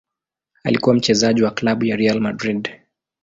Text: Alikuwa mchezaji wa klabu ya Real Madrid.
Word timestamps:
Alikuwa 0.63 0.95
mchezaji 0.95 1.43
wa 1.43 1.51
klabu 1.51 1.85
ya 1.85 1.95
Real 1.95 2.19
Madrid. 2.19 2.69